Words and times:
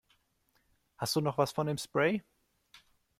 Hast 0.97 1.15
du 1.15 1.21
noch 1.21 1.37
was 1.37 1.51
von 1.51 1.67
dem 1.67 1.77
Spray? 1.77 2.23